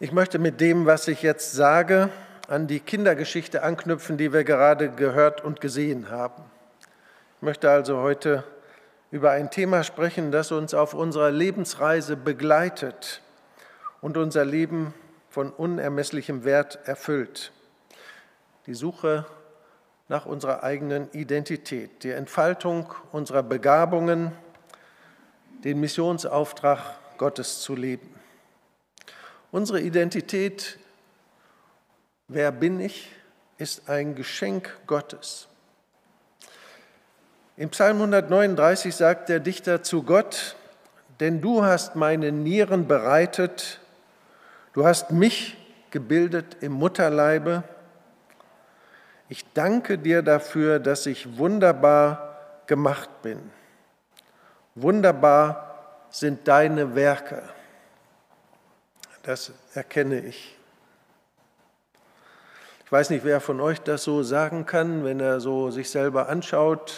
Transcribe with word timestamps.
Ich 0.00 0.12
möchte 0.12 0.38
mit 0.38 0.60
dem, 0.60 0.86
was 0.86 1.08
ich 1.08 1.22
jetzt 1.22 1.54
sage, 1.54 2.10
an 2.46 2.68
die 2.68 2.78
Kindergeschichte 2.78 3.64
anknüpfen, 3.64 4.16
die 4.16 4.32
wir 4.32 4.44
gerade 4.44 4.90
gehört 4.90 5.42
und 5.42 5.60
gesehen 5.60 6.08
haben. 6.08 6.44
Ich 7.38 7.42
möchte 7.42 7.68
also 7.68 7.98
heute 7.98 8.44
über 9.10 9.32
ein 9.32 9.50
Thema 9.50 9.82
sprechen, 9.82 10.30
das 10.30 10.52
uns 10.52 10.72
auf 10.72 10.94
unserer 10.94 11.32
Lebensreise 11.32 12.16
begleitet 12.16 13.22
und 14.00 14.16
unser 14.16 14.44
Leben 14.44 14.94
von 15.30 15.50
unermesslichem 15.50 16.44
Wert 16.44 16.78
erfüllt. 16.84 17.50
Die 18.66 18.74
Suche 18.74 19.26
nach 20.06 20.26
unserer 20.26 20.62
eigenen 20.62 21.10
Identität, 21.10 22.04
die 22.04 22.12
Entfaltung 22.12 22.94
unserer 23.10 23.42
Begabungen, 23.42 24.30
den 25.64 25.80
Missionsauftrag 25.80 26.78
Gottes 27.16 27.62
zu 27.62 27.74
leben. 27.74 28.17
Unsere 29.50 29.80
Identität, 29.80 30.78
wer 32.28 32.52
bin 32.52 32.80
ich, 32.80 33.10
ist 33.56 33.88
ein 33.88 34.14
Geschenk 34.14 34.76
Gottes. 34.86 35.48
Im 37.56 37.70
Psalm 37.70 37.96
139 37.96 38.94
sagt 38.94 39.30
der 39.30 39.40
Dichter 39.40 39.82
zu 39.82 40.02
Gott, 40.02 40.54
denn 41.18 41.40
du 41.40 41.64
hast 41.64 41.96
meine 41.96 42.30
Nieren 42.30 42.86
bereitet, 42.86 43.80
du 44.74 44.84
hast 44.84 45.12
mich 45.12 45.56
gebildet 45.90 46.58
im 46.60 46.72
Mutterleibe. 46.72 47.64
Ich 49.30 49.50
danke 49.54 49.96
dir 49.96 50.20
dafür, 50.20 50.78
dass 50.78 51.06
ich 51.06 51.38
wunderbar 51.38 52.36
gemacht 52.66 53.22
bin. 53.22 53.50
Wunderbar 54.74 56.04
sind 56.10 56.46
deine 56.46 56.94
Werke. 56.94 57.42
Das 59.28 59.52
erkenne 59.74 60.20
ich. 60.20 60.56
Ich 62.82 62.90
weiß 62.90 63.10
nicht, 63.10 63.26
wer 63.26 63.42
von 63.42 63.60
euch 63.60 63.78
das 63.78 64.02
so 64.04 64.22
sagen 64.22 64.64
kann, 64.64 65.04
wenn 65.04 65.20
er 65.20 65.38
so 65.38 65.70
sich 65.70 65.90
selber 65.90 66.30
anschaut. 66.30 66.94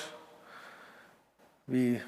Wie, 1.66 2.00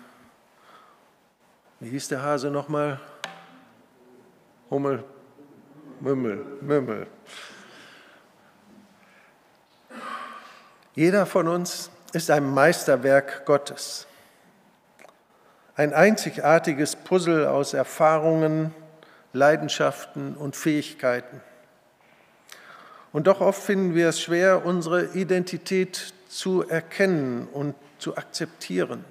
wie 1.80 1.88
hieß 1.90 2.06
der 2.06 2.22
Hase 2.22 2.52
nochmal? 2.52 3.00
Hummel, 4.70 5.02
Mümmel, 5.98 6.46
Mümmel. 6.60 7.08
Jeder 10.94 11.26
von 11.26 11.48
uns 11.48 11.90
ist 12.12 12.30
ein 12.30 12.48
Meisterwerk 12.48 13.44
Gottes. 13.44 14.06
Ein 15.74 15.92
einzigartiges 15.92 16.94
Puzzle 16.94 17.48
aus 17.48 17.74
Erfahrungen, 17.74 18.72
Leidenschaften 19.32 20.34
und 20.34 20.56
Fähigkeiten. 20.56 21.40
Und 23.12 23.26
doch 23.26 23.40
oft 23.40 23.62
finden 23.62 23.94
wir 23.94 24.08
es 24.08 24.20
schwer, 24.20 24.64
unsere 24.64 25.14
Identität 25.14 26.14
zu 26.28 26.66
erkennen 26.66 27.46
und 27.52 27.74
zu 27.98 28.16
akzeptieren. 28.16 29.04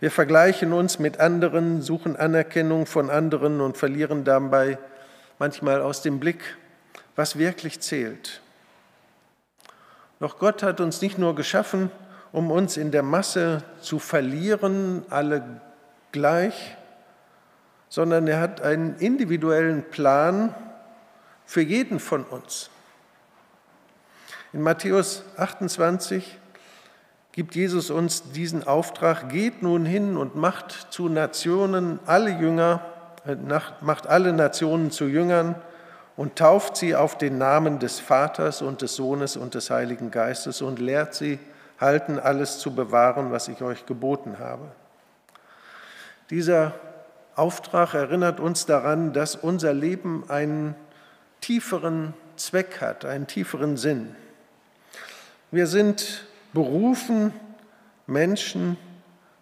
Wir 0.00 0.10
vergleichen 0.10 0.72
uns 0.72 0.98
mit 0.98 1.18
anderen, 1.18 1.80
suchen 1.80 2.16
Anerkennung 2.16 2.84
von 2.84 3.08
anderen 3.08 3.60
und 3.60 3.78
verlieren 3.78 4.24
dabei 4.24 4.78
manchmal 5.38 5.80
aus 5.80 6.02
dem 6.02 6.20
Blick, 6.20 6.56
was 7.16 7.38
wirklich 7.38 7.80
zählt. 7.80 8.42
Doch 10.20 10.38
Gott 10.38 10.62
hat 10.62 10.80
uns 10.80 11.00
nicht 11.00 11.18
nur 11.18 11.34
geschaffen, 11.34 11.90
um 12.32 12.50
uns 12.50 12.76
in 12.76 12.90
der 12.90 13.02
Masse 13.02 13.62
zu 13.80 13.98
verlieren, 13.98 15.04
alle 15.08 15.60
gleich, 16.12 16.76
sondern 17.94 18.26
er 18.26 18.40
hat 18.40 18.60
einen 18.60 18.96
individuellen 18.96 19.84
Plan 19.84 20.52
für 21.46 21.60
jeden 21.60 22.00
von 22.00 22.24
uns. 22.24 22.68
In 24.52 24.62
Matthäus 24.62 25.22
28 25.36 26.40
gibt 27.30 27.54
Jesus 27.54 27.90
uns 27.90 28.32
diesen 28.32 28.66
Auftrag, 28.66 29.28
geht 29.28 29.62
nun 29.62 29.86
hin 29.86 30.16
und 30.16 30.34
macht 30.34 30.88
zu 30.90 31.08
Nationen 31.08 32.00
alle 32.04 32.30
Jünger, 32.30 32.80
äh, 33.28 33.36
macht 33.80 34.08
alle 34.08 34.32
Nationen 34.32 34.90
zu 34.90 35.04
Jüngern 35.04 35.54
und 36.16 36.34
tauft 36.34 36.76
sie 36.76 36.96
auf 36.96 37.16
den 37.16 37.38
Namen 37.38 37.78
des 37.78 38.00
Vaters 38.00 38.60
und 38.60 38.82
des 38.82 38.96
Sohnes 38.96 39.36
und 39.36 39.54
des 39.54 39.70
Heiligen 39.70 40.10
Geistes 40.10 40.62
und 40.62 40.80
lehrt 40.80 41.14
sie, 41.14 41.38
halten 41.78 42.18
alles 42.18 42.58
zu 42.58 42.74
bewahren, 42.74 43.30
was 43.30 43.46
ich 43.46 43.62
euch 43.62 43.86
geboten 43.86 44.40
habe. 44.40 44.72
Dieser 46.30 46.72
Auftrag 47.36 47.94
erinnert 47.94 48.40
uns 48.40 48.66
daran, 48.66 49.12
dass 49.12 49.34
unser 49.36 49.72
Leben 49.72 50.28
einen 50.28 50.74
tieferen 51.40 52.14
Zweck 52.36 52.80
hat, 52.80 53.04
einen 53.04 53.26
tieferen 53.26 53.76
Sinn. 53.76 54.14
Wir 55.50 55.66
sind 55.66 56.24
berufen, 56.52 57.32
Menschen 58.06 58.76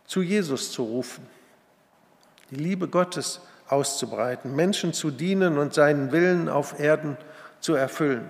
zu 0.06 0.22
Jesus 0.22 0.72
zu 0.72 0.84
rufen, 0.84 1.26
die 2.50 2.56
Liebe 2.56 2.88
Gottes 2.88 3.41
auszubreiten, 3.69 4.54
Menschen 4.54 4.92
zu 4.92 5.10
dienen 5.10 5.59
und 5.59 5.74
seinen 5.74 6.12
Willen 6.12 6.48
auf 6.48 6.78
Erden 6.78 7.16
zu 7.60 7.74
erfüllen. 7.74 8.28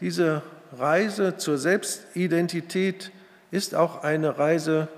Diese 0.00 0.42
Reise 0.76 1.36
zur 1.36 1.58
Selbstidentität 1.58 3.10
ist 3.50 3.74
auch 3.74 4.02
eine 4.04 4.38
Reise 4.38 4.88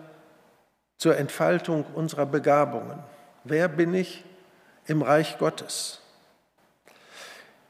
zur 1.00 1.16
Entfaltung 1.16 1.87
unserer 1.94 2.27
Begabungen. 2.27 2.99
Wer 3.44 3.69
bin 3.69 3.94
ich 3.94 4.22
im 4.87 5.00
Reich 5.00 5.38
Gottes? 5.38 6.03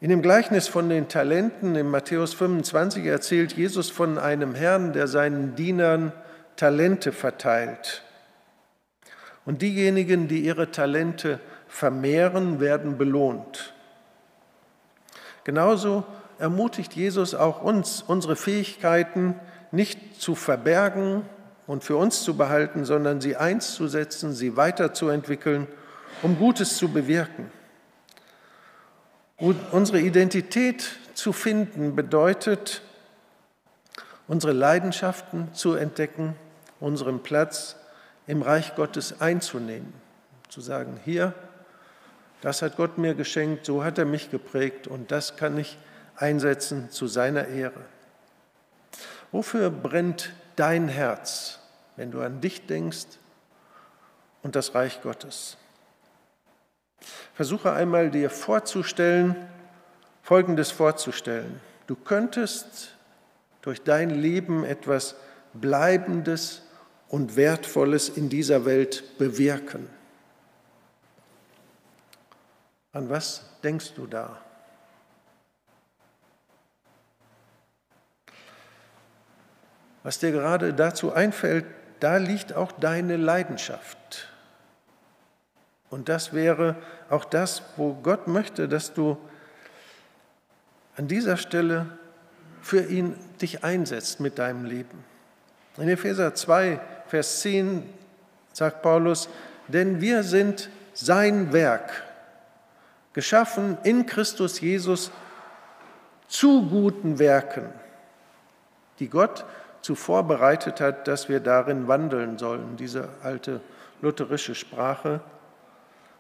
In 0.00 0.10
dem 0.10 0.20
Gleichnis 0.20 0.66
von 0.66 0.88
den 0.88 1.06
Talenten 1.06 1.76
in 1.76 1.88
Matthäus 1.88 2.34
25 2.34 3.06
erzählt 3.06 3.52
Jesus 3.52 3.88
von 3.88 4.18
einem 4.18 4.56
Herrn, 4.56 4.92
der 4.92 5.06
seinen 5.06 5.54
Dienern 5.54 6.12
Talente 6.56 7.12
verteilt. 7.12 8.02
Und 9.44 9.62
diejenigen, 9.62 10.26
die 10.26 10.40
ihre 10.40 10.72
Talente 10.72 11.38
vermehren, 11.68 12.58
werden 12.58 12.98
belohnt. 12.98 13.74
Genauso 15.44 16.02
ermutigt 16.40 16.94
Jesus 16.96 17.36
auch 17.36 17.62
uns, 17.62 18.02
unsere 18.02 18.34
Fähigkeiten 18.34 19.38
nicht 19.70 20.20
zu 20.20 20.34
verbergen 20.34 21.22
und 21.70 21.84
für 21.84 21.96
uns 21.96 22.24
zu 22.24 22.36
behalten, 22.36 22.84
sondern 22.84 23.20
sie 23.20 23.36
einzusetzen, 23.36 24.34
sie 24.34 24.56
weiterzuentwickeln, 24.56 25.68
um 26.20 26.36
Gutes 26.36 26.76
zu 26.76 26.88
bewirken. 26.88 27.48
Unsere 29.70 30.00
Identität 30.00 30.98
zu 31.14 31.32
finden 31.32 31.94
bedeutet, 31.94 32.82
unsere 34.26 34.52
Leidenschaften 34.52 35.54
zu 35.54 35.74
entdecken, 35.74 36.34
unseren 36.80 37.22
Platz 37.22 37.76
im 38.26 38.42
Reich 38.42 38.74
Gottes 38.74 39.20
einzunehmen, 39.20 39.92
zu 40.48 40.60
sagen, 40.60 40.98
hier, 41.04 41.34
das 42.40 42.62
hat 42.62 42.78
Gott 42.78 42.98
mir 42.98 43.14
geschenkt, 43.14 43.64
so 43.64 43.84
hat 43.84 43.96
er 43.96 44.06
mich 44.06 44.32
geprägt 44.32 44.88
und 44.88 45.12
das 45.12 45.36
kann 45.36 45.56
ich 45.56 45.78
einsetzen 46.16 46.90
zu 46.90 47.06
seiner 47.06 47.46
Ehre. 47.46 47.84
Wofür 49.30 49.70
brennt 49.70 50.32
dein 50.56 50.88
Herz? 50.88 51.59
Wenn 52.00 52.10
du 52.10 52.22
an 52.22 52.40
dich 52.40 52.64
denkst 52.64 53.18
und 54.42 54.56
das 54.56 54.74
Reich 54.74 55.02
Gottes. 55.02 55.58
Versuche 57.34 57.72
einmal 57.72 58.10
dir 58.10 58.30
vorzustellen, 58.30 59.36
Folgendes 60.22 60.70
vorzustellen. 60.70 61.60
Du 61.86 61.96
könntest 61.96 62.96
durch 63.60 63.82
dein 63.82 64.08
Leben 64.08 64.64
etwas 64.64 65.14
Bleibendes 65.52 66.62
und 67.08 67.36
Wertvolles 67.36 68.08
in 68.08 68.30
dieser 68.30 68.64
Welt 68.64 69.18
bewirken. 69.18 69.86
An 72.92 73.10
was 73.10 73.44
denkst 73.62 73.92
du 73.92 74.06
da? 74.06 74.40
Was 80.02 80.18
dir 80.18 80.30
gerade 80.30 80.72
dazu 80.72 81.12
einfällt, 81.12 81.66
da 82.00 82.16
liegt 82.16 82.54
auch 82.54 82.72
deine 82.72 83.16
Leidenschaft. 83.16 84.28
Und 85.90 86.08
das 86.08 86.32
wäre 86.32 86.76
auch 87.08 87.24
das, 87.24 87.62
wo 87.76 87.94
Gott 87.94 88.28
möchte, 88.28 88.68
dass 88.68 88.94
du 88.94 89.18
an 90.96 91.08
dieser 91.08 91.36
Stelle 91.36 91.86
für 92.62 92.82
ihn 92.82 93.16
dich 93.40 93.64
einsetzt 93.64 94.20
mit 94.20 94.38
deinem 94.38 94.64
Leben. 94.64 95.04
In 95.76 95.88
Epheser 95.88 96.34
2, 96.34 96.80
Vers 97.06 97.40
10 97.40 97.82
sagt 98.52 98.82
Paulus, 98.82 99.28
denn 99.68 100.00
wir 100.00 100.22
sind 100.22 100.68
sein 100.92 101.52
Werk, 101.52 102.02
geschaffen 103.12 103.78
in 103.82 104.06
Christus 104.06 104.60
Jesus 104.60 105.10
zu 106.28 106.68
guten 106.68 107.18
Werken, 107.18 107.72
die 108.98 109.08
Gott 109.08 109.44
zuvor 109.82 110.24
bereitet 110.24 110.80
hat, 110.80 111.08
dass 111.08 111.28
wir 111.28 111.40
darin 111.40 111.88
wandeln 111.88 112.38
sollen, 112.38 112.76
diese 112.76 113.08
alte 113.22 113.60
lutherische 114.02 114.54
Sprache. 114.54 115.20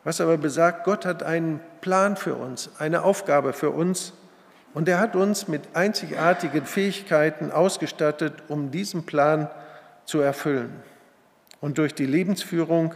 was 0.02 0.20
aber 0.20 0.38
besagt, 0.38 0.84
Gott 0.84 1.04
hat 1.04 1.22
einen 1.22 1.60
Plan 1.82 2.16
für 2.16 2.34
uns, 2.34 2.70
eine 2.78 3.02
Aufgabe 3.02 3.52
für 3.52 3.70
uns 3.70 4.14
und 4.72 4.88
er 4.88 4.98
hat 4.98 5.14
uns 5.14 5.46
mit 5.48 5.62
einzigartigen 5.74 6.64
Fähigkeiten 6.64 7.50
ausgestattet, 7.50 8.34
um 8.48 8.70
diesen 8.70 9.04
Plan 9.04 9.50
zu 10.06 10.20
erfüllen. 10.20 10.82
Und 11.60 11.76
durch 11.76 11.94
die 11.94 12.06
Lebensführung 12.06 12.94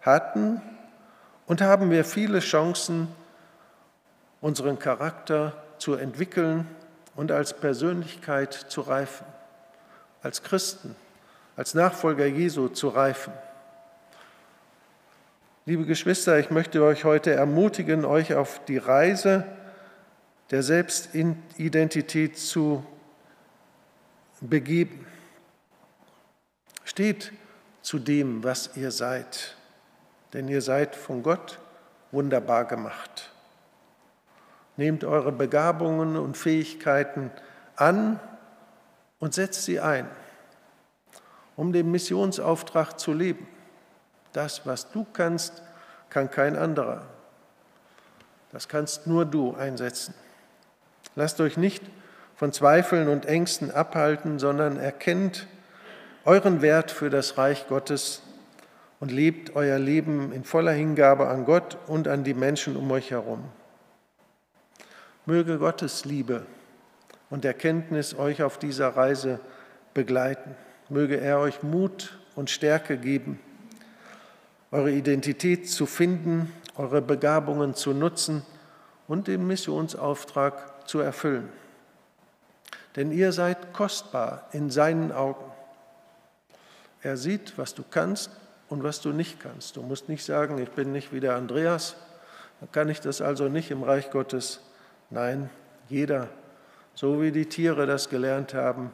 hatten 0.00 0.62
und 1.46 1.60
haben 1.60 1.90
wir 1.90 2.04
viele 2.04 2.40
Chancen, 2.40 3.08
unseren 4.40 4.78
Charakter 4.78 5.54
zu 5.78 5.94
entwickeln 5.94 6.68
und 7.16 7.32
als 7.32 7.54
Persönlichkeit 7.54 8.52
zu 8.52 8.82
reifen, 8.82 9.26
als 10.24 10.42
Christen, 10.42 10.96
als 11.54 11.74
Nachfolger 11.74 12.26
Jesu 12.26 12.68
zu 12.68 12.88
reifen. 12.88 13.32
Liebe 15.66 15.84
Geschwister, 15.84 16.38
ich 16.38 16.50
möchte 16.50 16.82
euch 16.82 17.04
heute 17.04 17.32
ermutigen, 17.32 18.04
euch 18.04 18.34
auf 18.34 18.64
die 18.64 18.78
Reise 18.78 19.44
der 20.50 20.62
Selbstidentität 20.62 22.38
zu 22.38 22.84
begeben. 24.40 25.06
Steht 26.84 27.32
zu 27.82 27.98
dem, 27.98 28.42
was 28.44 28.76
ihr 28.76 28.90
seid, 28.90 29.56
denn 30.32 30.48
ihr 30.48 30.62
seid 30.62 30.96
von 30.96 31.22
Gott 31.22 31.58
wunderbar 32.12 32.64
gemacht. 32.64 33.30
Nehmt 34.76 35.04
eure 35.04 35.32
Begabungen 35.32 36.16
und 36.16 36.36
Fähigkeiten 36.36 37.30
an 37.76 38.20
und 39.24 39.32
setzt 39.32 39.64
sie 39.64 39.80
ein, 39.80 40.06
um 41.56 41.72
den 41.72 41.90
Missionsauftrag 41.90 43.00
zu 43.00 43.14
leben. 43.14 43.46
Das, 44.34 44.66
was 44.66 44.90
du 44.90 45.06
kannst, 45.14 45.62
kann 46.10 46.30
kein 46.30 46.56
anderer. 46.56 47.06
Das 48.52 48.68
kannst 48.68 49.06
nur 49.06 49.24
du 49.24 49.54
einsetzen. 49.54 50.12
Lasst 51.16 51.40
euch 51.40 51.56
nicht 51.56 51.82
von 52.36 52.52
Zweifeln 52.52 53.08
und 53.08 53.24
Ängsten 53.24 53.70
abhalten, 53.70 54.38
sondern 54.38 54.76
erkennt 54.76 55.46
euren 56.26 56.60
Wert 56.60 56.90
für 56.90 57.08
das 57.08 57.38
Reich 57.38 57.66
Gottes 57.66 58.20
und 59.00 59.10
lebt 59.10 59.56
euer 59.56 59.78
Leben 59.78 60.32
in 60.32 60.44
voller 60.44 60.72
Hingabe 60.72 61.28
an 61.28 61.46
Gott 61.46 61.78
und 61.86 62.08
an 62.08 62.24
die 62.24 62.34
Menschen 62.34 62.76
um 62.76 62.90
euch 62.90 63.10
herum. 63.10 63.42
Möge 65.24 65.56
Gottes 65.56 66.04
Liebe 66.04 66.44
und 67.30 67.44
Erkenntnis 67.44 68.14
euch 68.14 68.42
auf 68.42 68.58
dieser 68.58 68.88
Reise 68.96 69.40
begleiten. 69.94 70.54
Möge 70.88 71.20
er 71.20 71.38
euch 71.38 71.62
Mut 71.62 72.18
und 72.34 72.50
Stärke 72.50 72.98
geben 72.98 73.38
eure 74.74 74.90
Identität 74.90 75.70
zu 75.70 75.86
finden, 75.86 76.52
eure 76.74 77.00
Begabungen 77.00 77.74
zu 77.74 77.92
nutzen 77.92 78.42
und 79.06 79.28
den 79.28 79.46
Missionsauftrag 79.46 80.88
zu 80.88 80.98
erfüllen. 80.98 81.48
Denn 82.96 83.12
ihr 83.12 83.30
seid 83.30 83.72
kostbar 83.72 84.48
in 84.50 84.70
seinen 84.70 85.12
Augen. 85.12 85.44
Er 87.02 87.16
sieht, 87.16 87.56
was 87.56 87.74
du 87.74 87.84
kannst 87.88 88.32
und 88.68 88.82
was 88.82 89.00
du 89.00 89.10
nicht 89.10 89.38
kannst. 89.38 89.76
Du 89.76 89.82
musst 89.82 90.08
nicht 90.08 90.24
sagen, 90.24 90.58
ich 90.58 90.70
bin 90.70 90.90
nicht 90.90 91.12
wie 91.12 91.20
der 91.20 91.36
Andreas, 91.36 91.94
dann 92.58 92.72
kann 92.72 92.88
ich 92.88 93.00
das 93.00 93.20
also 93.20 93.48
nicht 93.48 93.70
im 93.70 93.84
Reich 93.84 94.10
Gottes. 94.10 94.58
Nein, 95.08 95.50
jeder, 95.88 96.28
so 96.94 97.20
wie 97.20 97.32
die 97.32 97.46
Tiere 97.46 97.86
das 97.86 98.08
gelernt 98.08 98.54
haben, 98.54 98.90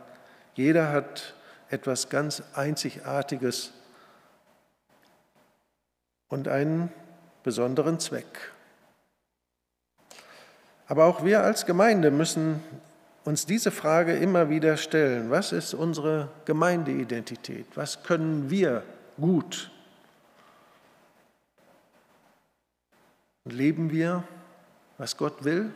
jeder 0.54 0.92
hat 0.92 1.34
etwas 1.68 2.08
ganz 2.08 2.42
Einzigartiges 2.54 3.72
und 6.28 6.48
einen 6.48 6.92
besonderen 7.42 8.00
Zweck. 8.00 8.52
Aber 10.86 11.04
auch 11.04 11.24
wir 11.24 11.42
als 11.42 11.66
Gemeinde 11.66 12.10
müssen 12.10 12.62
uns 13.24 13.46
diese 13.46 13.70
Frage 13.70 14.16
immer 14.16 14.50
wieder 14.50 14.76
stellen. 14.76 15.30
Was 15.30 15.52
ist 15.52 15.74
unsere 15.74 16.28
Gemeindeidentität? 16.46 17.66
Was 17.76 18.02
können 18.02 18.50
wir 18.50 18.82
gut? 19.20 19.70
Leben 23.44 23.90
wir, 23.90 24.24
was 24.98 25.16
Gott 25.16 25.44
will, 25.44 25.72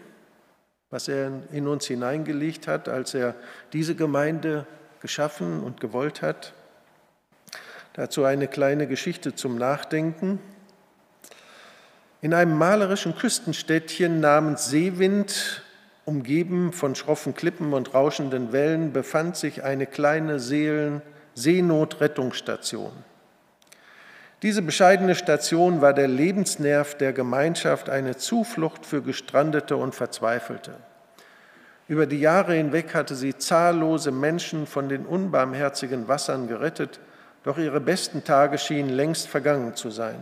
was 0.94 1.08
er 1.08 1.42
in 1.50 1.66
uns 1.66 1.86
hineingelegt 1.86 2.68
hat, 2.68 2.88
als 2.88 3.14
er 3.14 3.34
diese 3.72 3.96
Gemeinde 3.96 4.64
geschaffen 5.00 5.60
und 5.60 5.80
gewollt 5.80 6.22
hat? 6.22 6.52
Dazu 7.94 8.22
eine 8.22 8.46
kleine 8.46 8.86
Geschichte 8.86 9.34
zum 9.34 9.58
Nachdenken. 9.58 10.38
In 12.22 12.32
einem 12.32 12.56
malerischen 12.56 13.16
Küstenstädtchen 13.16 14.20
namens 14.20 14.66
Seewind, 14.66 15.64
umgeben 16.04 16.72
von 16.72 16.94
schroffen 16.94 17.34
Klippen 17.34 17.72
und 17.72 17.92
rauschenden 17.92 18.52
Wellen, 18.52 18.92
befand 18.92 19.36
sich 19.36 19.64
eine 19.64 19.86
kleine 19.86 20.38
Seelen 20.38 21.02
Seenotrettungsstation. 21.34 22.92
Diese 24.44 24.60
bescheidene 24.60 25.14
Station 25.14 25.80
war 25.80 25.94
der 25.94 26.06
Lebensnerv 26.06 26.96
der 26.96 27.14
Gemeinschaft, 27.14 27.88
eine 27.88 28.18
Zuflucht 28.18 28.84
für 28.84 29.00
Gestrandete 29.00 29.74
und 29.74 29.94
Verzweifelte. 29.94 30.74
Über 31.88 32.04
die 32.04 32.20
Jahre 32.20 32.52
hinweg 32.52 32.94
hatte 32.94 33.14
sie 33.14 33.36
zahllose 33.36 34.12
Menschen 34.12 34.66
von 34.66 34.90
den 34.90 35.06
unbarmherzigen 35.06 36.08
Wassern 36.08 36.46
gerettet 36.46 37.00
doch 37.42 37.56
ihre 37.56 37.80
besten 37.80 38.22
Tage 38.22 38.58
schienen 38.58 38.90
längst 38.90 39.28
vergangen 39.28 39.76
zu 39.76 39.88
sein. 39.88 40.18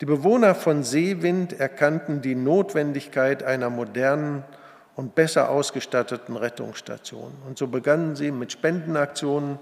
Die 0.00 0.06
Bewohner 0.06 0.54
von 0.54 0.84
Seewind 0.84 1.58
erkannten 1.58 2.20
die 2.20 2.36
Notwendigkeit 2.36 3.42
einer 3.42 3.70
modernen 3.70 4.44
und 4.94 5.16
besser 5.16 5.50
ausgestatteten 5.50 6.36
Rettungsstation. 6.36 7.32
Und 7.46 7.58
so 7.58 7.66
begannen 7.66 8.14
sie 8.14 8.30
mit 8.30 8.52
Spendenaktionen, 8.52 9.58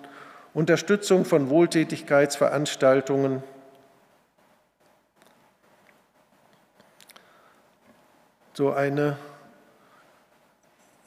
Unterstützung 0.54 1.25
von 1.25 1.49
Wohltätigkeitsveranstaltungen, 1.49 3.43
so 8.54 8.72
eine 8.72 9.16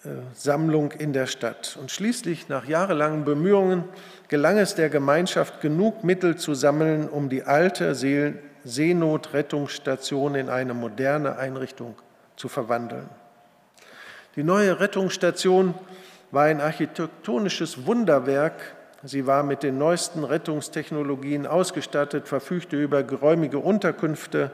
äh, 0.03 0.09
Sammlung 0.33 0.91
in 0.91 1.13
der 1.13 1.27
Stadt. 1.27 1.77
Und 1.79 1.91
schließlich, 1.91 2.49
nach 2.49 2.65
jahrelangen 2.65 3.23
Bemühungen, 3.23 3.83
gelang 4.27 4.57
es 4.57 4.75
der 4.75 4.89
Gemeinschaft, 4.89 5.61
genug 5.61 6.03
Mittel 6.03 6.35
zu 6.37 6.53
sammeln, 6.55 7.07
um 7.07 7.29
die 7.29 7.43
alte 7.43 7.95
Seenotrettungsstation 8.63 10.35
in 10.35 10.49
eine 10.49 10.73
moderne 10.73 11.37
Einrichtung 11.37 11.95
zu 12.35 12.49
verwandeln. 12.49 13.09
Die 14.35 14.43
neue 14.43 14.79
Rettungsstation 14.79 15.75
war 16.31 16.43
ein 16.45 16.61
architektonisches 16.61 17.85
Wunderwerk. 17.85 18.74
Sie 19.07 19.27
war 19.27 19.43
mit 19.43 19.61
den 19.61 19.77
neuesten 19.77 20.23
Rettungstechnologien 20.23 21.45
ausgestattet, 21.45 22.27
verfügte 22.27 22.75
über 22.75 23.03
geräumige 23.03 23.59
Unterkünfte 23.59 24.49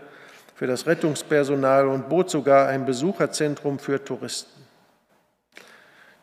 für 0.55 0.67
das 0.67 0.87
Rettungspersonal 0.87 1.87
und 1.87 2.09
bot 2.09 2.29
sogar 2.29 2.67
ein 2.67 2.85
Besucherzentrum 2.85 3.79
für 3.79 4.03
Touristen. 4.03 4.61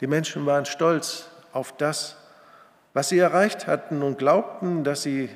Die 0.02 0.06
Menschen 0.06 0.44
waren 0.44 0.66
stolz 0.66 1.30
auf 1.54 1.74
das, 1.78 2.16
was 2.92 3.08
sie 3.08 3.18
erreicht 3.18 3.66
hatten 3.66 4.02
und 4.02 4.18
glaubten, 4.18 4.84
dass, 4.84 5.02
sie, 5.02 5.30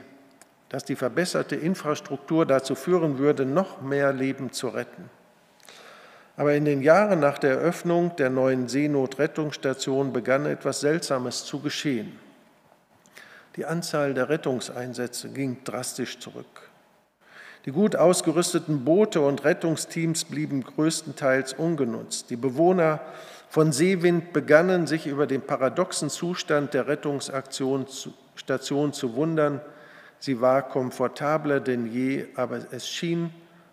dass 0.68 0.84
die 0.84 0.96
verbesserte 0.96 1.56
Infrastruktur 1.56 2.44
dazu 2.44 2.74
führen 2.74 3.16
würde, 3.16 3.46
noch 3.46 3.80
mehr 3.80 4.12
Leben 4.12 4.52
zu 4.52 4.68
retten. 4.68 5.08
Aber 6.36 6.52
in 6.52 6.66
den 6.66 6.82
Jahren 6.82 7.20
nach 7.20 7.38
der 7.38 7.52
Eröffnung 7.52 8.16
der 8.16 8.28
neuen 8.28 8.68
Seenotrettungsstation 8.68 10.12
begann 10.12 10.44
etwas 10.44 10.80
Seltsames 10.80 11.46
zu 11.46 11.60
geschehen. 11.60 12.21
Die 13.56 13.66
Anzahl 13.66 14.14
der 14.14 14.28
Rettungseinsätze 14.28 15.28
ging 15.28 15.58
drastisch 15.64 16.18
zurück. 16.18 16.70
Die 17.64 17.70
gut 17.70 17.94
ausgerüsteten 17.94 18.84
Boote 18.84 19.20
und 19.20 19.44
Rettungsteams 19.44 20.24
blieben 20.24 20.64
größtenteils 20.64 21.52
ungenutzt. 21.52 22.30
Die 22.30 22.36
Bewohner 22.36 23.00
von 23.48 23.70
Seewind 23.70 24.32
begannen, 24.32 24.86
sich 24.86 25.06
über 25.06 25.26
den 25.26 25.42
paradoxen 25.42 26.10
Zustand 26.10 26.74
der 26.74 26.88
Rettungsstation 26.88 27.86
zu 27.86 29.14
wundern. 29.14 29.60
Sie 30.18 30.40
war 30.40 30.62
komfortabler 30.62 31.60
denn 31.60 31.86
je, 31.86 32.26
aber 32.34 32.60
es 32.72 32.88
schien, 32.88 33.32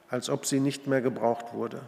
als 0.10 0.30
ob 0.30 0.46
sie 0.46 0.60
nicht 0.60 0.86
mehr 0.86 1.02
gebraucht 1.02 1.54
wurde. 1.54 1.80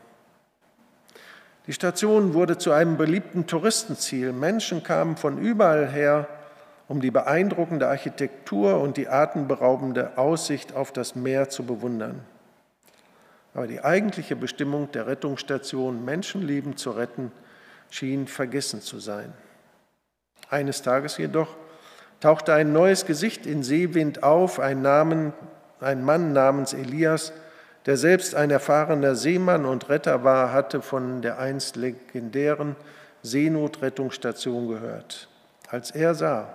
Die 1.67 1.73
Station 1.73 2.33
wurde 2.33 2.57
zu 2.57 2.71
einem 2.71 2.97
beliebten 2.97 3.45
Touristenziel. 3.45 4.31
Menschen 4.33 4.81
kamen 4.81 5.17
von 5.17 5.37
überall 5.37 5.87
her, 5.87 6.27
um 6.91 6.99
die 6.99 7.09
beeindruckende 7.09 7.87
Architektur 7.87 8.81
und 8.81 8.97
die 8.97 9.07
atemberaubende 9.07 10.17
Aussicht 10.17 10.75
auf 10.75 10.91
das 10.91 11.15
Meer 11.15 11.47
zu 11.47 11.63
bewundern. 11.63 12.19
Aber 13.53 13.65
die 13.65 13.81
eigentliche 13.81 14.35
Bestimmung 14.35 14.91
der 14.91 15.07
Rettungsstation, 15.07 16.03
Menschenleben 16.03 16.75
zu 16.75 16.91
retten, 16.91 17.31
schien 17.89 18.27
vergessen 18.27 18.81
zu 18.81 18.99
sein. 18.99 19.31
Eines 20.49 20.81
Tages 20.81 21.15
jedoch 21.17 21.55
tauchte 22.19 22.53
ein 22.53 22.73
neues 22.73 23.05
Gesicht 23.05 23.45
in 23.45 23.63
Seewind 23.63 24.21
auf, 24.21 24.59
ein, 24.59 24.81
Namen, 24.81 25.31
ein 25.79 26.03
Mann 26.03 26.33
namens 26.33 26.73
Elias, 26.73 27.31
der 27.85 27.95
selbst 27.95 28.35
ein 28.35 28.51
erfahrener 28.51 29.15
Seemann 29.15 29.63
und 29.63 29.87
Retter 29.87 30.25
war, 30.25 30.51
hatte 30.51 30.81
von 30.81 31.21
der 31.21 31.39
einst 31.39 31.77
legendären 31.77 32.75
Seenotrettungsstation 33.23 34.67
gehört. 34.67 35.29
Als 35.69 35.91
er 35.91 36.15
sah, 36.15 36.53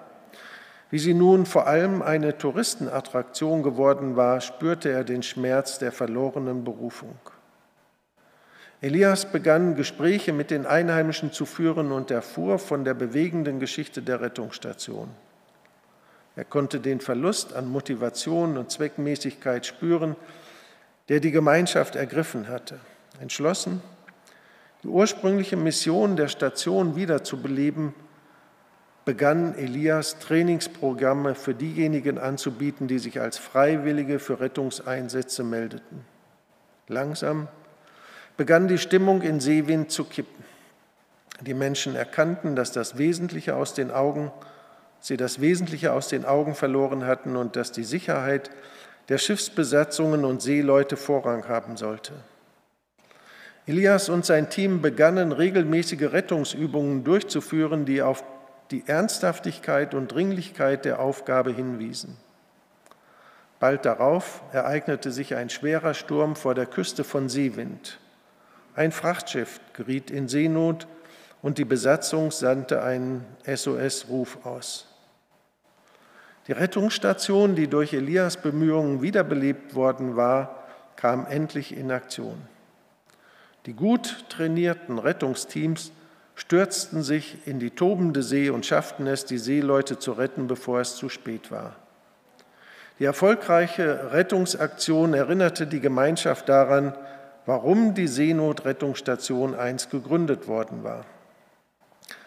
wie 0.97 1.01
sie 1.01 1.13
nun 1.13 1.45
vor 1.45 1.67
allem 1.67 2.01
eine 2.01 2.39
Touristenattraktion 2.39 3.63
geworden 3.63 4.17
war, 4.17 4.41
spürte 4.41 4.91
er 4.91 5.05
den 5.05 5.23
Schmerz 5.23 5.79
der 5.79 5.93
verlorenen 5.93 6.65
Berufung. 6.65 7.19
Elias 8.81 9.31
begann 9.31 9.77
Gespräche 9.77 10.33
mit 10.33 10.51
den 10.51 10.65
Einheimischen 10.65 11.33
zu 11.33 11.45
führen 11.45 11.93
und 11.93 12.11
erfuhr 12.11 12.59
von 12.59 12.87
der 12.87 12.95
bewegenden 12.95 13.61
Geschichte 13.61 14.01
der 14.01 14.23
Rettungsstation. 14.23 15.09
Er 16.35 16.47
konnte 16.47 16.81
den 16.81 17.01
Verlust 17.01 17.53
an 17.53 17.69
Motivation 17.69 18.57
und 18.57 18.71
Zweckmäßigkeit 18.71 19.67
spüren, 19.67 20.17
der 21.11 21.21
die 21.21 21.31
Gemeinschaft 21.31 21.95
ergriffen 21.95 22.49
hatte. 22.49 22.81
Entschlossen, 23.21 23.83
die 24.83 24.89
ursprüngliche 24.89 25.59
Mission 25.59 26.17
der 26.17 26.29
Station 26.29 26.97
wiederzubeleben, 26.97 27.93
begann 29.07 29.55
Elias 29.55 30.19
Trainingsprogramme 30.19 31.37
für 31.37 31.55
diejenigen 31.55 32.19
anzubieten, 32.19 32.89
die 32.89 32.99
sich 32.99 33.21
als 33.21 33.39
Freiwillige 33.39 34.19
für 34.19 34.41
Rettungseinsätze 34.41 35.45
meldeten. 35.45 36.05
Langsam 36.89 37.47
begann 38.37 38.67
die 38.67 38.79
Stimmung 38.79 39.23
in 39.23 39.39
Seewind 39.39 39.93
zu 39.93 40.05
kippen. 40.05 40.45
Die 41.41 41.55
Menschen 41.55 41.95
erkannten, 41.95 42.57
dass 42.57 42.73
das 42.73 42.99
Wesentliche 42.99 43.55
aus 43.55 43.75
den 43.75 43.93
Augen, 43.93 44.33
sie 45.01 45.17
das 45.17 45.41
Wesentliche 45.41 45.93
aus 45.93 46.09
den 46.09 46.25
Augen 46.25 46.57
verloren 46.57 47.07
hatten 47.07 47.37
und 47.37 47.55
dass 47.55 47.71
die 47.71 47.85
Sicherheit 47.85 48.51
der 49.09 49.19
Schiffsbesatzungen 49.19 50.25
und 50.25 50.43
Seeleute 50.43 50.97
Vorrang 50.97 51.47
haben 51.49 51.77
sollte. 51.77 52.13
Elias 53.67 54.09
und 54.09 54.27
sein 54.27 54.51
Team 54.51 54.83
begannen 54.83 55.31
regelmäßige 55.31 56.13
Rettungsübungen 56.13 57.05
durchzuführen, 57.05 57.85
die 57.85 58.03
auf 58.03 58.25
die 58.71 58.85
Ernsthaftigkeit 58.87 59.95
und 59.95 60.13
Dringlichkeit 60.13 60.85
der 60.85 61.01
Aufgabe 61.01 61.53
hinwiesen. 61.53 62.17
Bald 63.59 63.85
darauf 63.85 64.43
ereignete 64.53 65.11
sich 65.11 65.35
ein 65.35 65.49
schwerer 65.49 65.95
Sturm 65.95 66.37
vor 66.37 66.55
der 66.55 66.67
Küste 66.67 67.05
von 67.05 67.29
Seewind. 67.29 67.99
Ein 68.75 68.93
Frachtschiff 68.93 69.61
geriet 69.73 70.11
in 70.11 70.29
Seenot 70.29 70.87
und 71.41 71.59
die 71.59 71.65
Besatzung 71.65 72.31
sandte 72.31 72.83
einen 72.83 73.25
SOS-Ruf 73.47 74.45
aus. 74.45 74.87
Die 76.47 76.53
Rettungsstation, 76.53 77.55
die 77.57 77.67
durch 77.67 77.93
Elias 77.93 78.37
Bemühungen 78.37 79.03
wiederbelebt 79.03 79.75
worden 79.75 80.17
war, 80.17 80.65
kam 80.97 81.27
endlich 81.27 81.77
in 81.77 81.91
Aktion. 81.91 82.41
Die 83.67 83.73
gut 83.73 84.27
trainierten 84.29 84.99
Rettungsteams 84.99 85.91
stürzten 86.37 87.03
sich 87.03 87.47
in 87.47 87.59
die 87.59 87.71
tobende 87.71 88.23
See 88.23 88.51
und 88.51 88.65
schafften 88.65 89.07
es, 89.07 89.25
die 89.25 89.39
Seeleute 89.39 89.99
zu 89.99 90.13
retten, 90.13 90.47
bevor 90.47 90.81
es 90.81 90.97
zu 90.97 91.09
spät 91.09 91.51
war. 91.51 91.75
Die 92.99 93.05
erfolgreiche 93.05 94.13
Rettungsaktion 94.13 95.13
erinnerte 95.13 95.67
die 95.67 95.81
Gemeinschaft 95.81 96.49
daran, 96.49 96.95
warum 97.47 97.95
die 97.95 98.07
Seenotrettungsstation 98.07 99.55
einst 99.55 99.91
gegründet 99.91 100.47
worden 100.47 100.85
war. 100.85 101.05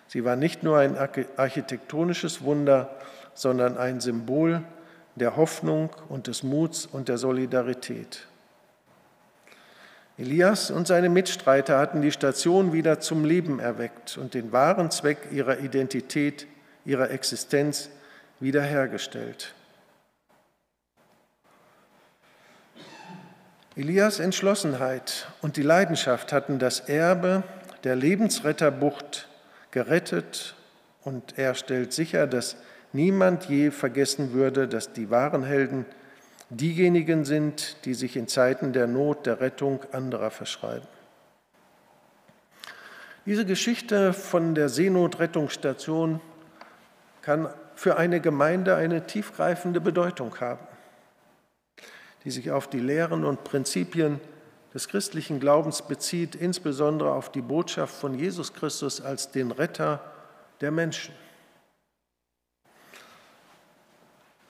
Sie 0.08 0.26
war 0.26 0.36
nicht 0.36 0.64
nur 0.64 0.78
ein 0.78 0.98
architektonisches 1.38 2.42
Wunder, 2.42 2.90
sondern 3.36 3.78
ein 3.78 4.00
Symbol 4.00 4.64
der 5.16 5.36
Hoffnung 5.36 5.90
und 6.08 6.28
des 6.28 6.44
Muts 6.44 6.86
und 6.86 7.10
der 7.10 7.18
Solidarität. 7.18 8.29
Elias 10.20 10.70
und 10.70 10.86
seine 10.86 11.08
Mitstreiter 11.08 11.80
hatten 11.80 12.02
die 12.02 12.12
Station 12.12 12.74
wieder 12.74 13.00
zum 13.00 13.24
Leben 13.24 13.60
erweckt 13.60 14.18
und 14.18 14.34
den 14.34 14.52
wahren 14.52 14.92
Zweck 14.92 15.30
ihrer 15.32 15.60
Identität, 15.60 16.46
ihrer 16.84 17.10
Existenz 17.10 17.90
wiederhergestellt. 18.42 19.54
Elias 23.78 24.20
Entschlossenheit 24.20 25.30
und 25.42 25.56
die 25.56 25.62
Leidenschaft 25.62 26.34
hatten 26.34 26.60
das 26.60 26.82
Erbe 26.82 27.44
der 27.86 27.96
Lebensretterbucht 27.96 29.30
gerettet 29.72 30.56
und 31.02 31.38
er 31.38 31.56
stellt 31.56 31.94
sicher, 31.94 32.28
dass 32.28 32.58
niemand 32.92 33.46
je 33.46 33.72
vergessen 33.72 34.34
würde, 34.34 34.68
dass 34.68 34.92
die 34.92 35.10
wahren 35.10 35.46
Helden 35.46 35.86
diejenigen 36.50 37.26
sind, 37.26 37.86
die 37.86 37.94
sich 37.94 38.16
in 38.16 38.28
Zeiten 38.28 38.74
der 38.74 38.88
Not 38.88 39.26
der 39.26 39.40
Rettung 39.40 39.82
anderer 39.92 40.32
verschreiben. 40.32 40.88
Diese 43.26 43.46
Geschichte 43.46 44.14
von 44.14 44.56
der 44.56 44.70
Seenotrettungsstation 44.70 46.20
kann 47.22 47.50
für 47.76 47.98
eine 47.98 48.20
Gemeinde 48.20 48.76
eine 48.76 49.06
tiefgreifende 49.06 49.80
Bedeutung 49.82 50.40
haben 50.40 50.66
die 52.24 52.32
sich 52.32 52.52
auf 52.52 52.68
die 52.68 52.80
Lehren 52.80 53.24
und 53.24 53.44
Prinzipien 53.44 54.20
des 54.74 54.88
christlichen 54.88 55.40
Glaubens 55.40 55.82
bezieht, 55.82 56.36
insbesondere 56.36 57.12
auf 57.14 57.32
die 57.32 57.42
Botschaft 57.42 57.96
von 57.96 58.14
Jesus 58.14 58.54
Christus 58.54 59.02
als 59.02 59.32
den 59.32 59.52
Retter 59.52 60.02
der 60.62 60.72
Menschen. 60.72 61.14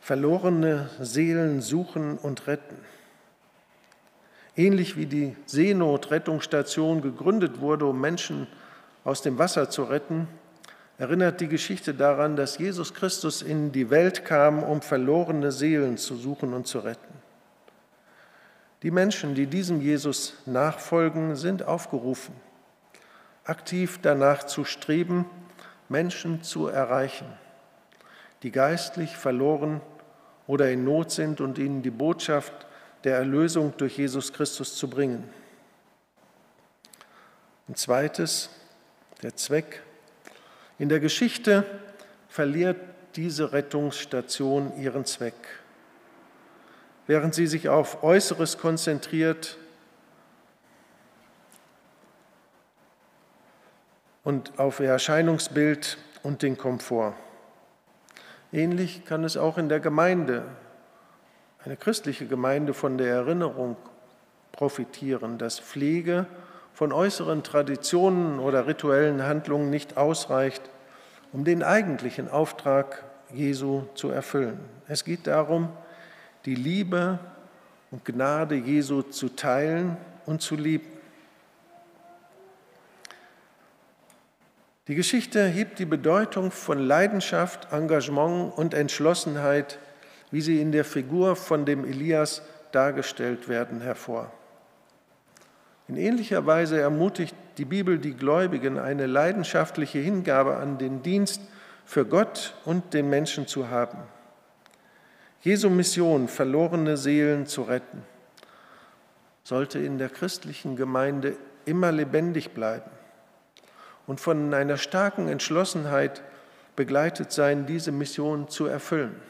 Verlorene 0.09 0.89
Seelen 0.99 1.61
suchen 1.61 2.17
und 2.17 2.47
retten. 2.47 2.77
Ähnlich 4.55 4.97
wie 4.97 5.05
die 5.05 5.35
Seenotrettungsstation 5.45 7.03
gegründet 7.03 7.59
wurde, 7.59 7.85
um 7.85 8.01
Menschen 8.01 8.47
aus 9.03 9.21
dem 9.21 9.37
Wasser 9.37 9.69
zu 9.69 9.83
retten, 9.83 10.27
erinnert 10.97 11.41
die 11.41 11.47
Geschichte 11.47 11.93
daran, 11.93 12.35
dass 12.35 12.57
Jesus 12.57 12.95
Christus 12.95 13.43
in 13.43 13.71
die 13.71 13.91
Welt 13.91 14.25
kam, 14.25 14.63
um 14.63 14.81
verlorene 14.81 15.51
Seelen 15.51 15.95
zu 15.97 16.15
suchen 16.15 16.53
und 16.53 16.65
zu 16.65 16.79
retten. 16.79 17.13
Die 18.81 18.89
Menschen, 18.89 19.35
die 19.35 19.45
diesem 19.45 19.79
Jesus 19.79 20.33
nachfolgen, 20.47 21.35
sind 21.35 21.61
aufgerufen, 21.61 22.33
aktiv 23.43 23.99
danach 24.01 24.45
zu 24.45 24.65
streben, 24.65 25.29
Menschen 25.87 26.41
zu 26.41 26.65
erreichen, 26.65 27.27
die 28.41 28.49
geistlich 28.49 29.15
verloren 29.15 29.81
oder 30.49 30.69
in 30.69 30.83
Not 30.83 31.11
sind 31.11 31.39
und 31.39 31.57
ihnen 31.57 31.81
die 31.81 31.91
Botschaft 31.91 32.51
der 33.05 33.15
Erlösung 33.15 33.73
durch 33.77 33.97
Jesus 33.97 34.33
Christus 34.33 34.75
zu 34.75 34.89
bringen. 34.89 35.23
Ein 37.69 37.75
zweites, 37.75 38.49
der 39.21 39.37
Zweck. 39.37 39.81
In 40.77 40.89
der 40.89 40.99
Geschichte 40.99 41.63
verliert 42.27 42.75
diese 43.15 43.53
Rettungsstation 43.53 44.77
ihren 44.77 45.05
Zweck 45.05 45.35
während 47.09 47.33
sie 47.33 47.47
sich 47.47 47.69
auf 47.69 48.03
Äußeres 48.03 48.59
konzentriert 48.59 49.57
und 54.23 54.59
auf 54.59 54.79
ihr 54.79 54.89
Erscheinungsbild 54.89 55.97
und 56.21 56.43
den 56.43 56.55
Komfort. 56.55 57.15
Ähnlich 58.51 59.05
kann 59.05 59.23
es 59.23 59.37
auch 59.37 59.57
in 59.57 59.69
der 59.69 59.79
Gemeinde, 59.79 60.43
eine 61.63 61.77
christliche 61.77 62.25
Gemeinde, 62.25 62.73
von 62.73 62.97
der 62.97 63.13
Erinnerung 63.13 63.75
profitieren, 64.51 65.37
dass 65.37 65.59
Pflege 65.59 66.25
von 66.73 66.91
äußeren 66.91 67.43
Traditionen 67.43 68.39
oder 68.39 68.65
rituellen 68.65 69.23
Handlungen 69.23 69.69
nicht 69.69 69.97
ausreicht, 69.97 70.63
um 71.31 71.43
den 71.43 71.61
eigentlichen 71.61 72.29
Auftrag 72.29 73.03
Jesu 73.31 73.83
zu 73.93 74.09
erfüllen. 74.09 74.59
Es 74.87 75.03
geht 75.03 75.27
darum, 75.27 75.69
die 76.45 76.55
Liebe 76.55 77.19
und 77.91 78.05
Gnade 78.05 78.55
Jesu 78.55 79.03
zu 79.03 79.29
teilen 79.29 79.97
und 80.25 80.41
zu 80.41 80.55
lieben. 80.55 80.98
Die 84.89 84.95
Geschichte 84.95 85.45
hebt 85.45 85.77
die 85.77 85.85
Bedeutung 85.85 86.49
von 86.49 86.79
Leidenschaft, 86.79 87.71
Engagement 87.71 88.57
und 88.57 88.73
Entschlossenheit, 88.73 89.77
wie 90.31 90.41
sie 90.41 90.59
in 90.59 90.71
der 90.71 90.83
Figur 90.83 91.35
von 91.35 91.63
dem 91.63 91.85
Elias 91.85 92.41
dargestellt 92.71 93.47
werden, 93.47 93.81
hervor. 93.81 94.31
In 95.87 95.95
ähnlicher 95.95 96.47
Weise 96.47 96.81
ermutigt 96.81 97.35
die 97.59 97.65
Bibel 97.65 97.99
die 97.99 98.15
Gläubigen, 98.15 98.79
eine 98.79 99.05
leidenschaftliche 99.05 99.99
Hingabe 99.99 100.57
an 100.57 100.79
den 100.79 101.03
Dienst 101.03 101.39
für 101.85 102.05
Gott 102.05 102.55
und 102.65 102.95
den 102.95 103.11
Menschen 103.11 103.45
zu 103.45 103.69
haben. 103.69 103.99
Jesu 105.41 105.69
Mission, 105.69 106.27
verlorene 106.27 106.97
Seelen 106.97 107.45
zu 107.45 107.61
retten, 107.61 108.01
sollte 109.43 109.77
in 109.77 109.99
der 109.99 110.09
christlichen 110.09 110.75
Gemeinde 110.75 111.37
immer 111.65 111.91
lebendig 111.91 112.55
bleiben 112.55 112.89
und 114.09 114.19
von 114.19 114.55
einer 114.55 114.77
starken 114.77 115.27
Entschlossenheit 115.27 116.23
begleitet 116.75 117.31
sein, 117.31 117.67
diese 117.67 117.91
Mission 117.91 118.49
zu 118.49 118.65
erfüllen. 118.65 119.21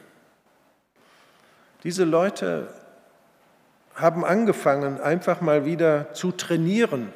Diese 1.84 2.06
Leute 2.06 2.74
haben 3.94 4.24
angefangen, 4.24 5.02
einfach 5.02 5.42
mal 5.42 5.66
wieder 5.66 6.14
zu 6.14 6.32
trainieren. 6.32 7.12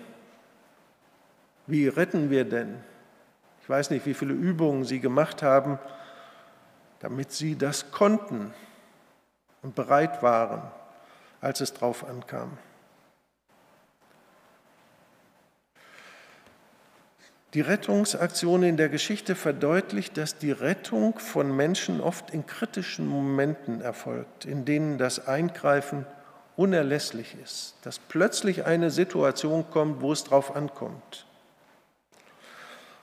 Wie 1.66 1.88
retten 1.88 2.30
wir 2.30 2.44
denn? 2.44 2.84
Ich 3.62 3.70
weiß 3.70 3.92
nicht, 3.92 4.06
wie 4.06 4.14
viele 4.14 4.34
Übungen 4.34 4.84
sie 4.84 5.00
gemacht 5.00 5.42
haben, 5.42 5.80
damit 7.00 7.32
sie 7.32 7.58
das 7.58 7.92
konnten 7.92 8.54
und 9.62 9.74
bereit 9.74 10.22
waren, 10.22 10.64
als 11.40 11.62
es 11.62 11.74
drauf 11.74 12.06
ankam. 12.06 12.58
Die 17.54 17.62
Rettungsaktion 17.62 18.64
in 18.64 18.78
der 18.78 18.90
Geschichte 18.90 19.36
verdeutlicht, 19.36 20.18
dass 20.18 20.38
die 20.38 20.52
Rettung 20.52 21.20
von 21.20 21.56
Menschen 21.56 22.02
oft 22.02 22.32
in 22.32 22.48
kritischen 22.48 23.08
Momenten 23.08 23.82
erfolgt, 23.82 24.46
in 24.46 24.66
denen 24.66 24.98
das 24.98 25.28
Eingreifen 25.28 26.08
unerlässlich 26.56 27.36
ist, 27.44 27.76
dass 27.84 28.00
plötzlich 28.00 28.66
eine 28.66 28.90
Situation 28.90 29.66
kommt, 29.70 30.02
wo 30.02 30.12
es 30.12 30.24
drauf 30.24 30.56
ankommt. 30.56 31.28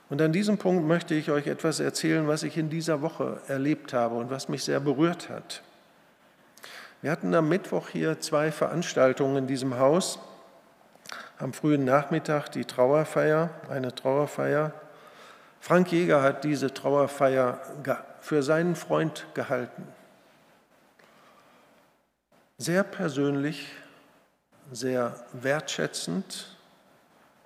Und 0.09 0.21
an 0.21 0.33
diesem 0.33 0.59
Punkt 0.59 0.85
möchte 0.85 1.15
ich 1.15 1.31
euch 1.31 1.47
etwas 1.47 1.79
erzählen, 1.79 2.27
was 2.27 2.43
ich 2.43 2.57
in 2.57 2.71
dieser 2.71 3.03
Woche 3.03 3.41
erlebt 3.47 3.93
habe 3.93 4.17
und 4.17 4.31
was 4.31 4.49
mich 4.49 4.65
sehr 4.65 4.81
berührt 4.81 5.29
hat. 5.29 5.63
Wir 7.03 7.13
hatten 7.13 7.33
am 7.35 7.49
Mittwoch 7.49 7.89
hier 7.89 8.19
zwei 8.19 8.51
Veranstaltungen 8.51 9.37
in 9.37 9.47
diesem 9.47 9.79
Haus 9.79 10.19
am 11.41 11.55
frühen 11.55 11.85
Nachmittag 11.85 12.51
die 12.51 12.67
Trauerfeier, 12.67 13.51
eine 13.71 13.95
Trauerfeier. 13.95 14.73
Frank 15.61 15.91
Jäger 15.91 16.23
hat 16.23 16.45
diese 16.45 16.73
Trauerfeier 16.73 17.61
für 18.21 18.43
seinen 18.43 18.77
Freund 18.77 19.27
gehalten. 19.35 19.87
Sehr 22.59 22.83
persönlich, 22.83 23.73
sehr 24.71 25.17
wertschätzend 25.33 26.57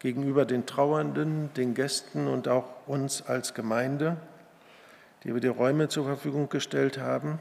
gegenüber 0.01 0.45
den 0.45 0.67
Trauernden, 0.67 1.55
den 1.55 1.75
Gästen 1.75 2.27
und 2.27 2.49
auch 2.49 2.67
uns 2.87 3.23
als 3.23 3.55
Gemeinde, 3.55 4.17
die 5.23 5.33
wir 5.33 5.41
die 5.41 5.47
Räume 5.47 5.89
zur 5.89 6.05
Verfügung 6.05 6.49
gestellt 6.49 6.99
haben. 6.99 7.41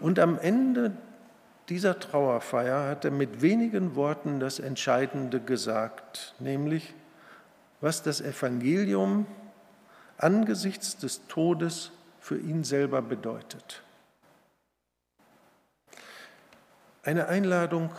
Und 0.00 0.20
am 0.20 0.38
Ende 0.38 0.92
dieser 1.68 1.98
Trauerfeier 1.98 2.88
hat 2.88 3.04
er 3.04 3.10
mit 3.10 3.40
wenigen 3.40 3.94
Worten 3.96 4.40
das 4.40 4.58
Entscheidende 4.58 5.40
gesagt, 5.40 6.34
nämlich 6.38 6.94
was 7.80 8.02
das 8.02 8.20
Evangelium 8.20 9.26
angesichts 10.18 10.96
des 10.96 11.26
Todes 11.26 11.90
für 12.20 12.38
ihn 12.38 12.64
selber 12.64 13.02
bedeutet. 13.02 13.82
Eine 17.02 17.28
Einladung, 17.28 17.90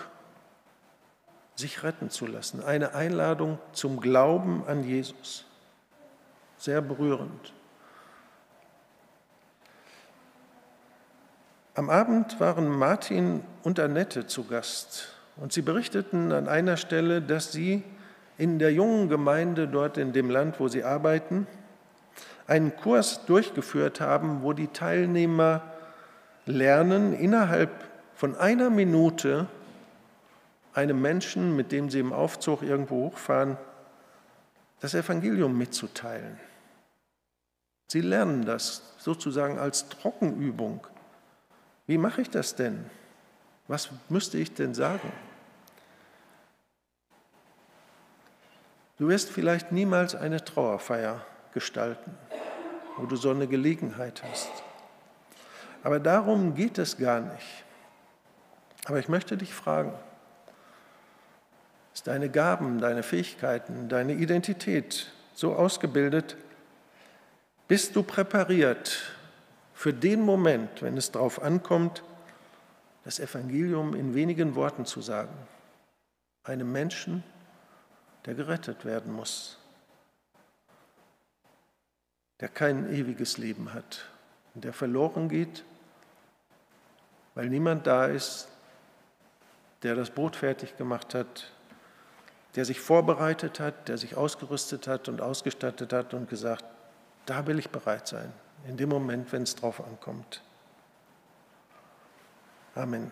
sich 1.55 1.83
retten 1.83 2.09
zu 2.09 2.25
lassen, 2.25 2.63
eine 2.63 2.95
Einladung 2.95 3.59
zum 3.71 3.99
Glauben 3.99 4.63
an 4.67 4.83
Jesus. 4.83 5.45
Sehr 6.57 6.81
berührend. 6.81 7.53
Am 11.77 11.89
Abend 11.89 12.39
waren 12.39 12.69
Martin 12.69 13.43
und 13.63 13.81
Annette 13.81 14.27
zu 14.27 14.45
Gast 14.45 15.09
und 15.35 15.51
sie 15.51 15.61
berichteten 15.61 16.31
an 16.31 16.47
einer 16.47 16.77
Stelle, 16.77 17.21
dass 17.21 17.51
sie 17.51 17.83
in 18.37 18.59
der 18.59 18.71
jungen 18.71 19.09
Gemeinde 19.09 19.67
dort 19.67 19.97
in 19.97 20.13
dem 20.13 20.29
Land, 20.29 20.61
wo 20.61 20.69
sie 20.69 20.85
arbeiten, 20.85 21.47
einen 22.47 22.77
Kurs 22.77 23.25
durchgeführt 23.25 23.99
haben, 23.99 24.41
wo 24.41 24.53
die 24.53 24.69
Teilnehmer 24.69 25.63
lernen, 26.45 27.13
innerhalb 27.13 27.71
von 28.13 28.37
einer 28.37 28.69
Minute 28.69 29.47
einem 30.73 31.01
Menschen, 31.01 31.57
mit 31.57 31.73
dem 31.73 31.89
sie 31.89 31.99
im 31.99 32.13
Aufzug 32.13 32.61
irgendwo 32.61 33.07
hochfahren, 33.07 33.57
das 34.79 34.93
Evangelium 34.93 35.57
mitzuteilen. 35.57 36.39
Sie 37.87 37.99
lernen 37.99 38.45
das 38.45 38.93
sozusagen 38.97 39.59
als 39.59 39.89
Trockenübung 39.89 40.87
wie 41.87 41.97
mache 41.97 42.21
ich 42.21 42.29
das 42.29 42.55
denn? 42.55 42.89
Was 43.67 43.89
müsste 44.09 44.37
ich 44.37 44.53
denn 44.53 44.73
sagen? 44.73 45.11
Du 48.97 49.07
wirst 49.09 49.29
vielleicht 49.29 49.71
niemals 49.71 50.15
eine 50.15 50.43
Trauerfeier 50.43 51.25
gestalten, 51.53 52.17
wo 52.97 53.05
du 53.05 53.15
so 53.15 53.31
eine 53.31 53.47
Gelegenheit 53.47 54.23
hast. 54.23 54.51
Aber 55.83 55.99
darum 55.99 56.55
geht 56.55 56.77
es 56.77 56.97
gar 56.97 57.19
nicht. 57.19 57.63
Aber 58.85 58.99
ich 58.99 59.09
möchte 59.09 59.35
dich 59.35 59.53
fragen, 59.53 59.93
ist 61.93 62.07
deine 62.07 62.29
Gaben, 62.29 62.79
deine 62.79 63.03
Fähigkeiten, 63.03 63.89
deine 63.89 64.13
Identität 64.13 65.11
so 65.33 65.55
ausgebildet? 65.55 66.37
Bist 67.67 67.95
du 67.95 68.03
präpariert 68.03 69.14
für 69.75 69.93
den 69.93 70.21
Moment, 70.21 70.81
wenn 70.81 70.97
es 70.97 71.11
darauf 71.11 71.41
ankommt, 71.43 72.01
das 73.03 73.19
Evangelium 73.19 73.93
in 73.93 74.15
wenigen 74.15 74.55
Worten 74.55 74.85
zu 74.85 75.01
sagen. 75.01 75.35
Einem 76.43 76.71
Menschen, 76.71 77.23
der 78.25 78.33
gerettet 78.35 78.85
werden 78.85 79.13
muss, 79.13 79.59
der 82.39 82.47
kein 82.47 82.91
ewiges 82.91 83.37
Leben 83.37 83.73
hat 83.73 84.09
und 84.55 84.63
der 84.63 84.73
verloren 84.73 85.27
geht, 85.27 85.65
weil 87.35 87.49
niemand 87.49 87.85
da 87.85 88.05
ist, 88.05 88.47
der 89.83 89.93
das 89.93 90.09
Boot 90.09 90.37
fertig 90.37 90.77
gemacht 90.77 91.13
hat, 91.13 91.51
der 92.55 92.63
sich 92.63 92.79
vorbereitet 92.79 93.59
hat, 93.59 93.89
der 93.89 93.97
sich 93.97 94.15
ausgerüstet 94.15 94.87
hat 94.87 95.09
und 95.09 95.19
ausgestattet 95.19 95.91
hat 95.91 96.13
und 96.13 96.29
gesagt, 96.29 96.63
da 97.25 97.45
will 97.45 97.59
ich 97.59 97.69
bereit 97.69 98.07
sein 98.07 98.31
in 98.67 98.77
dem 98.77 98.89
Moment, 98.89 99.31
wenn 99.31 99.43
es 99.43 99.55
drauf 99.55 99.83
ankommt. 99.85 100.41
Amen. 102.75 103.11